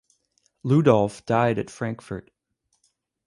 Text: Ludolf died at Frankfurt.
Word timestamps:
Ludolf 0.63 1.23
died 1.27 1.59
at 1.59 1.69
Frankfurt. 1.69 2.31